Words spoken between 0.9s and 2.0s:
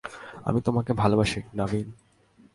ভালোবাসি, নাভিন।